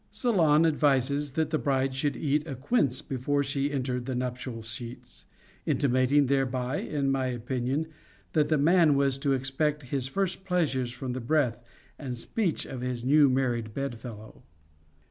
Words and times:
Solon 0.09 0.65
advised 0.65 1.35
that 1.35 1.51
the 1.51 1.59
bride 1.59 1.93
should 1.93 2.17
eat 2.17 2.47
a 2.47 2.55
quince 2.55 3.03
be 3.03 3.17
fore 3.17 3.43
she 3.43 3.69
entered 3.71 4.07
the 4.07 4.15
nuptial 4.15 4.63
sheets; 4.63 5.27
intimating 5.67 6.25
thereby, 6.25 6.77
in 6.77 7.11
my 7.11 7.27
opinion, 7.27 7.85
that 8.33 8.49
the 8.49 8.57
man 8.57 8.95
was 8.95 9.19
to 9.19 9.33
expect 9.33 9.83
his 9.93 10.07
first 10.07 10.43
pleasures 10.43 10.91
from 10.91 11.13
the 11.13 11.21
breath 11.21 11.61
and 11.99 12.17
speech 12.17 12.65
of 12.65 12.81
his 12.81 13.05
new 13.05 13.29
married 13.29 13.75
bed 13.75 13.99
fellow. 13.99 14.41